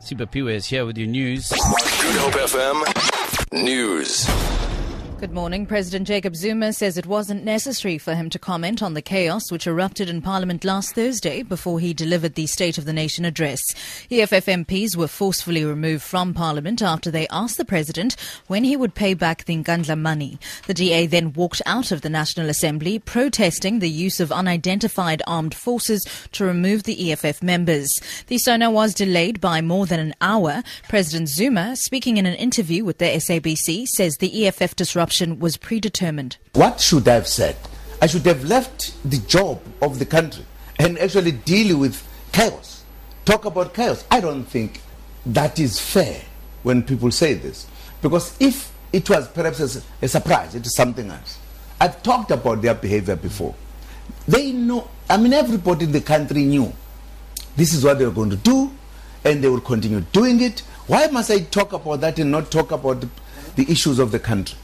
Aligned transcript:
Super 0.00 0.26
Piwe 0.26 0.54
is 0.54 0.66
here 0.66 0.86
with 0.86 0.96
your 0.96 1.08
news. 1.08 1.50
Good 1.50 2.16
Hope 2.16 2.32
FM 2.32 3.62
News. 3.64 4.59
Good 5.20 5.32
morning. 5.32 5.66
President 5.66 6.08
Jacob 6.08 6.34
Zuma 6.34 6.72
says 6.72 6.96
it 6.96 7.04
wasn't 7.04 7.44
necessary 7.44 7.98
for 7.98 8.14
him 8.14 8.30
to 8.30 8.38
comment 8.38 8.82
on 8.82 8.94
the 8.94 9.02
chaos 9.02 9.52
which 9.52 9.66
erupted 9.66 10.08
in 10.08 10.22
Parliament 10.22 10.64
last 10.64 10.94
Thursday 10.94 11.42
before 11.42 11.78
he 11.78 11.92
delivered 11.92 12.36
the 12.36 12.46
State 12.46 12.78
of 12.78 12.86
the 12.86 12.94
Nation 12.94 13.26
address. 13.26 13.60
EFF 14.10 14.46
MPs 14.46 14.96
were 14.96 15.06
forcefully 15.06 15.62
removed 15.62 16.02
from 16.02 16.32
Parliament 16.32 16.80
after 16.80 17.10
they 17.10 17.28
asked 17.28 17.58
the 17.58 17.66
President 17.66 18.16
when 18.46 18.64
he 18.64 18.78
would 18.78 18.94
pay 18.94 19.12
back 19.12 19.44
the 19.44 19.54
Nkandla 19.62 19.98
money. 19.98 20.38
The 20.66 20.72
DA 20.72 21.04
then 21.04 21.34
walked 21.34 21.60
out 21.66 21.92
of 21.92 22.00
the 22.00 22.08
National 22.08 22.48
Assembly, 22.48 22.98
protesting 22.98 23.80
the 23.80 23.90
use 23.90 24.20
of 24.20 24.32
unidentified 24.32 25.20
armed 25.26 25.54
forces 25.54 26.02
to 26.32 26.46
remove 26.46 26.84
the 26.84 27.12
EFF 27.12 27.42
members. 27.42 27.92
The 28.28 28.38
SONA 28.38 28.70
was 28.70 28.94
delayed 28.94 29.38
by 29.38 29.60
more 29.60 29.84
than 29.84 30.00
an 30.00 30.14
hour. 30.22 30.62
President 30.88 31.28
Zuma, 31.28 31.76
speaking 31.76 32.16
in 32.16 32.24
an 32.24 32.36
interview 32.36 32.86
with 32.86 32.96
the 32.96 33.04
SABC, 33.04 33.86
says 33.86 34.16
the 34.16 34.46
EFF 34.46 34.74
disruption 34.74 35.09
was 35.38 35.56
predetermined. 35.56 36.36
What 36.54 36.80
should 36.80 37.08
I 37.08 37.14
have 37.14 37.26
said? 37.26 37.56
I 38.02 38.06
should 38.06 38.26
have 38.26 38.44
left 38.44 38.94
the 39.08 39.18
job 39.18 39.60
of 39.82 39.98
the 39.98 40.06
country 40.06 40.44
and 40.78 40.98
actually 40.98 41.32
deal 41.32 41.78
with 41.78 42.06
chaos. 42.32 42.84
Talk 43.24 43.44
about 43.44 43.74
chaos. 43.74 44.04
I 44.10 44.20
don't 44.20 44.44
think 44.44 44.80
that 45.26 45.58
is 45.58 45.78
fair 45.78 46.22
when 46.62 46.82
people 46.82 47.10
say 47.10 47.34
this. 47.34 47.66
Because 48.00 48.34
if 48.40 48.72
it 48.92 49.08
was 49.10 49.28
perhaps 49.28 49.76
a, 49.76 49.82
a 50.02 50.08
surprise, 50.08 50.54
it 50.54 50.64
is 50.64 50.74
something 50.74 51.10
else. 51.10 51.38
I've 51.80 52.02
talked 52.02 52.30
about 52.30 52.62
their 52.62 52.74
behavior 52.74 53.16
before. 53.16 53.54
They 54.26 54.52
know, 54.52 54.88
I 55.08 55.16
mean, 55.16 55.32
everybody 55.32 55.84
in 55.84 55.92
the 55.92 56.00
country 56.00 56.44
knew 56.44 56.72
this 57.56 57.74
is 57.74 57.84
what 57.84 57.98
they 57.98 58.04
were 58.04 58.10
going 58.10 58.30
to 58.30 58.36
do, 58.36 58.70
and 59.24 59.44
they 59.44 59.48
will 59.48 59.60
continue 59.60 60.00
doing 60.12 60.40
it. 60.40 60.60
Why 60.86 61.06
must 61.08 61.30
I 61.30 61.40
talk 61.40 61.72
about 61.72 62.00
that 62.00 62.18
and 62.18 62.30
not 62.30 62.50
talk 62.50 62.72
about 62.72 63.00
the, 63.00 63.08
the 63.56 63.70
issues 63.70 63.98
of 63.98 64.10
the 64.10 64.18
country? 64.18 64.56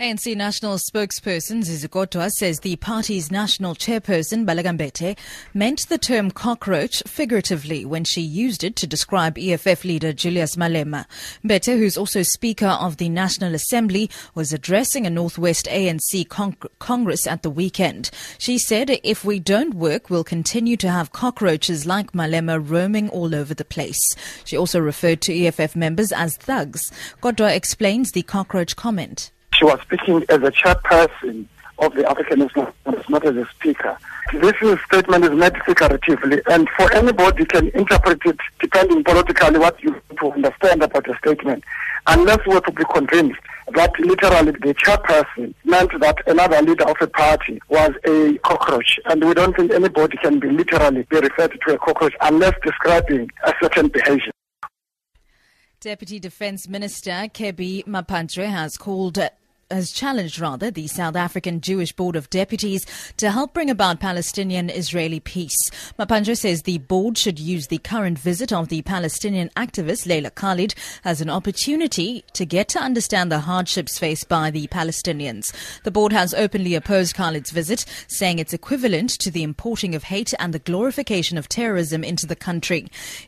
ANC 0.00 0.34
national 0.34 0.78
spokesperson 0.78 1.62
Zizi 1.62 1.86
Kodwa 1.86 2.30
says 2.30 2.60
the 2.60 2.76
party's 2.76 3.30
national 3.30 3.74
chairperson 3.74 4.46
Baleka 4.46 4.74
Mbete 4.74 5.14
meant 5.52 5.86
the 5.90 5.98
term 5.98 6.30
cockroach 6.30 7.02
figuratively 7.06 7.84
when 7.84 8.04
she 8.04 8.22
used 8.22 8.64
it 8.64 8.76
to 8.76 8.86
describe 8.86 9.36
EFF 9.36 9.84
leader 9.84 10.14
Julius 10.14 10.56
Malema. 10.56 11.04
Mbete, 11.44 11.76
who's 11.76 11.98
also 11.98 12.22
Speaker 12.22 12.78
of 12.80 12.96
the 12.96 13.10
National 13.10 13.54
Assembly, 13.54 14.08
was 14.34 14.54
addressing 14.54 15.06
a 15.06 15.10
Northwest 15.10 15.66
ANC 15.66 16.26
con- 16.30 16.56
Congress 16.78 17.26
at 17.26 17.42
the 17.42 17.50
weekend. 17.50 18.10
She 18.38 18.56
said, 18.56 18.98
if 19.04 19.22
we 19.22 19.38
don't 19.38 19.74
work, 19.74 20.08
we'll 20.08 20.24
continue 20.24 20.78
to 20.78 20.90
have 20.90 21.12
cockroaches 21.12 21.84
like 21.84 22.12
Malema 22.12 22.58
roaming 22.58 23.10
all 23.10 23.34
over 23.34 23.52
the 23.52 23.66
place. 23.66 24.00
She 24.46 24.56
also 24.56 24.80
referred 24.80 25.20
to 25.20 25.44
EFF 25.44 25.76
members 25.76 26.10
as 26.10 26.38
thugs. 26.38 26.90
Kodwa 27.20 27.54
explains 27.54 28.12
the 28.12 28.22
cockroach 28.22 28.76
comment 28.76 29.30
she 29.60 29.66
was 29.66 29.78
speaking 29.82 30.24
as 30.30 30.42
a 30.42 30.50
chairperson 30.50 31.44
of 31.80 31.94
the 31.94 32.08
African 32.10 32.38
National 32.40 32.72
Congress, 32.84 33.08
not 33.10 33.26
as 33.26 33.36
a 33.36 33.46
speaker. 33.46 33.96
This 34.32 34.54
statement 34.86 35.24
is 35.24 35.32
made 35.32 35.54
figuratively, 35.64 36.40
and 36.46 36.66
for 36.78 36.90
anybody 36.94 37.44
can 37.44 37.68
interpret 37.70 38.20
it 38.24 38.38
depending 38.58 39.04
politically 39.04 39.58
what 39.58 39.82
you 39.82 40.00
to 40.18 40.32
understand 40.32 40.82
about 40.82 41.04
the 41.04 41.14
statement, 41.18 41.62
unless 42.06 42.38
we're 42.46 42.60
to 42.60 42.72
be 42.72 42.84
convinced 42.84 43.40
that 43.74 43.92
literally 43.98 44.52
the 44.52 44.74
chairperson 44.74 45.54
meant 45.64 45.90
that 46.00 46.16
another 46.26 46.62
leader 46.62 46.88
of 46.88 46.96
a 47.02 47.06
party 47.06 47.60
was 47.68 47.90
a 48.06 48.38
cockroach, 48.38 48.98
and 49.06 49.22
we 49.22 49.34
don't 49.34 49.54
think 49.56 49.70
anybody 49.72 50.16
can 50.18 50.38
be 50.38 50.48
literally 50.48 51.02
be 51.10 51.20
referred 51.20 51.58
to 51.66 51.74
a 51.74 51.78
cockroach 51.78 52.14
unless 52.22 52.54
describing 52.62 53.30
a 53.44 53.52
certain 53.60 53.88
behavior. 53.88 54.32
Deputy 55.80 56.18
Defence 56.18 56.68
Minister 56.68 57.26
Kebby 57.32 57.86
Maphatsoe 57.86 58.50
has 58.50 58.76
called 58.76 59.18
has 59.70 59.92
challenged 59.92 60.38
rather 60.38 60.70
the 60.70 60.86
South 60.86 61.16
African 61.16 61.60
Jewish 61.60 61.92
Board 61.92 62.16
of 62.16 62.30
Deputies 62.30 62.86
to 63.16 63.30
help 63.30 63.54
bring 63.54 63.70
about 63.70 64.00
Palestinian-Israeli 64.00 65.20
peace. 65.20 65.70
Maphatsoe 65.98 66.36
says 66.36 66.62
the 66.62 66.78
board 66.78 67.16
should 67.16 67.38
use 67.38 67.68
the 67.68 67.78
current 67.78 68.18
visit 68.18 68.52
of 68.52 68.68
the 68.68 68.82
Palestinian 68.82 69.48
activist 69.56 70.06
Leila 70.06 70.30
Khalid 70.30 70.74
as 71.04 71.20
an 71.20 71.30
opportunity 71.30 72.24
to 72.32 72.44
get 72.44 72.68
to 72.68 72.78
understand 72.80 73.30
the 73.30 73.40
hardships 73.40 73.98
faced 73.98 74.28
by 74.28 74.50
the 74.50 74.66
Palestinians. 74.68 75.52
The 75.84 75.90
board 75.90 76.12
has 76.12 76.34
openly 76.34 76.74
opposed 76.74 77.14
Khalid's 77.14 77.50
visit, 77.50 77.84
saying 78.08 78.38
it's 78.38 78.52
equivalent 78.52 79.10
to 79.20 79.30
the 79.30 79.42
importing 79.42 79.94
of 79.94 80.04
hate 80.04 80.34
and 80.38 80.52
the 80.52 80.58
glorification 80.58 81.38
of 81.38 81.48
terrorism 81.48 82.02
into 82.02 82.26
the 82.26 82.36
country. 82.36 82.80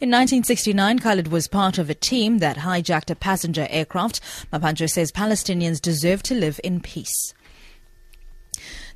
In 0.00 0.10
1969, 0.10 0.98
Khalid 1.00 1.28
was 1.28 1.48
part 1.48 1.78
of 1.78 1.90
a 1.90 1.94
team 1.94 2.38
that 2.38 2.56
hijacked 2.58 3.10
a 3.10 3.14
passenger 3.14 3.66
aircraft. 3.70 4.20
Maphatsoe 4.52 4.90
says 4.90 5.12
Palestinians 5.12 5.80
deserve 5.80 6.22
to 6.22 6.29
to 6.30 6.36
live 6.36 6.60
in 6.62 6.78
peace. 6.78 7.34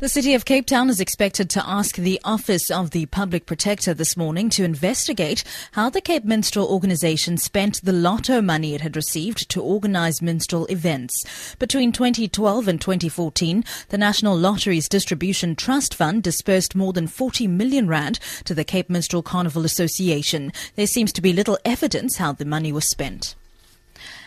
The 0.00 0.08
City 0.08 0.34
of 0.34 0.44
Cape 0.44 0.66
Town 0.66 0.90
is 0.90 1.00
expected 1.00 1.48
to 1.50 1.66
ask 1.66 1.96
the 1.96 2.20
Office 2.24 2.70
of 2.70 2.90
the 2.90 3.06
Public 3.06 3.46
Protector 3.46 3.94
this 3.94 4.18
morning 4.18 4.50
to 4.50 4.64
investigate 4.64 5.44
how 5.72 5.88
the 5.88 6.02
Cape 6.02 6.26
Minstrel 6.26 6.66
organisation 6.66 7.38
spent 7.38 7.82
the 7.82 7.92
lotto 7.92 8.42
money 8.42 8.74
it 8.74 8.82
had 8.82 8.96
received 8.96 9.48
to 9.48 9.62
organise 9.62 10.20
minstrel 10.20 10.66
events. 10.66 11.14
Between 11.58 11.90
2012 11.90 12.68
and 12.68 12.80
2014, 12.80 13.64
the 13.88 13.96
National 13.96 14.36
Lotteries 14.36 14.90
Distribution 14.90 15.56
Trust 15.56 15.94
Fund 15.94 16.22
dispersed 16.22 16.74
more 16.74 16.92
than 16.92 17.06
40 17.06 17.46
million 17.46 17.88
rand 17.88 18.20
to 18.44 18.54
the 18.54 18.64
Cape 18.64 18.90
Minstrel 18.90 19.22
Carnival 19.22 19.64
Association. 19.64 20.52
There 20.74 20.86
seems 20.86 21.12
to 21.12 21.22
be 21.22 21.32
little 21.32 21.58
evidence 21.64 22.18
how 22.18 22.32
the 22.32 22.44
money 22.44 22.72
was 22.72 22.90
spent. 22.90 23.36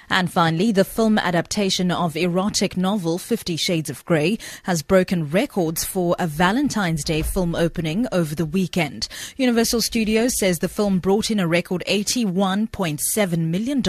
And 0.10 0.32
finally, 0.32 0.72
the 0.72 0.86
film 0.86 1.18
adaptation 1.18 1.92
of 1.92 2.16
erotic 2.16 2.78
novel 2.78 3.18
Fifty 3.18 3.56
Shades 3.56 3.90
of 3.90 4.06
Grey 4.06 4.38
has 4.64 4.82
broken 4.82 5.30
records 5.30 5.84
for 5.84 6.16
a 6.20 6.28
Valentine's 6.28 7.04
Day 7.04 7.22
film 7.22 7.56
opening 7.56 8.08
over 8.12 8.36
the 8.36 8.46
weekend. 8.46 9.08
Universal 9.38 9.82
Studios 9.82 10.38
says 10.38 10.60
the 10.60 10.70
film 10.70 11.00
brought 11.00 11.32
in 11.32 11.40
a 11.40 11.48
record 11.48 11.84
$81.7 11.88 13.38
million 13.38 13.84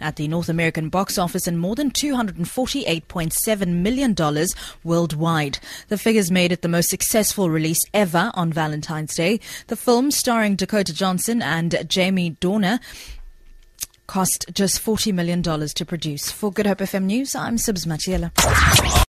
at 0.00 0.16
the 0.16 0.28
North 0.28 0.48
American 0.48 0.88
box 0.88 1.18
office 1.18 1.46
and 1.46 1.58
more 1.58 1.74
than 1.74 1.90
$248.7 1.90 3.66
million 3.68 4.14
worldwide. 4.84 5.58
The 5.88 5.98
figures 5.98 6.30
made 6.30 6.52
it 6.52 6.62
the 6.62 6.68
most 6.68 6.90
successful 6.90 7.50
release 7.50 7.80
ever 7.94 8.30
on 8.34 8.52
Valentine's 8.52 9.14
Day. 9.14 9.40
The 9.68 9.76
film, 9.76 10.10
starring 10.10 10.56
Dakota 10.56 10.94
Johnson 10.94 11.42
and 11.42 11.84
Jamie 11.88 12.32
Dornan, 12.40 12.80
cost 14.08 14.46
just 14.52 14.84
$40 14.84 15.12
million 15.14 15.42
to 15.42 15.84
produce. 15.86 16.32
For 16.32 16.50
Good 16.50 16.66
Hope 16.66 16.78
FM 16.78 17.04
News, 17.04 17.36
I'm 17.36 17.56
Sibs 17.56 17.86
Matiela. 17.86 18.32